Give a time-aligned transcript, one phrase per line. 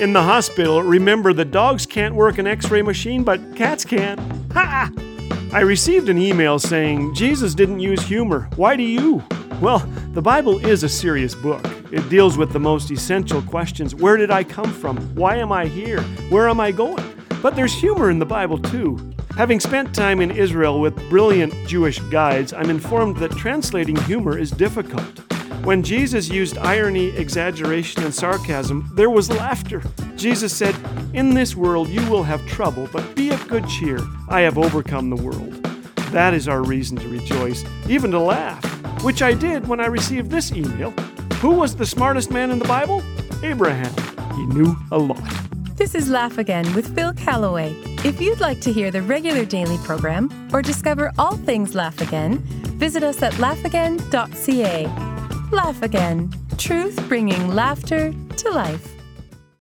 [0.00, 4.16] In the hospital, remember the dogs can't work an x ray machine, but cats can.
[4.52, 4.92] Ha!
[5.52, 8.48] I received an email saying, Jesus didn't use humor.
[8.54, 9.24] Why do you?
[9.60, 9.80] Well,
[10.12, 11.64] the Bible is a serious book.
[11.90, 14.98] It deals with the most essential questions Where did I come from?
[15.16, 16.00] Why am I here?
[16.30, 17.04] Where am I going?
[17.42, 19.12] But there's humor in the Bible too.
[19.36, 24.52] Having spent time in Israel with brilliant Jewish guides, I'm informed that translating humor is
[24.52, 25.27] difficult.
[25.64, 29.82] When Jesus used irony, exaggeration, and sarcasm, there was laughter.
[30.16, 30.74] Jesus said,
[31.12, 33.98] In this world you will have trouble, but be of good cheer.
[34.28, 35.62] I have overcome the world.
[36.12, 38.64] That is our reason to rejoice, even to laugh,
[39.02, 40.90] which I did when I received this email.
[41.40, 43.02] Who was the smartest man in the Bible?
[43.42, 43.94] Abraham.
[44.34, 45.22] He knew a lot.
[45.76, 47.72] This is Laugh Again with Phil Callaway.
[48.04, 52.38] If you'd like to hear the regular daily program or discover all things Laugh Again,
[52.78, 55.07] visit us at laughagain.ca.
[55.50, 58.97] Laugh Again, truth bringing laughter to life.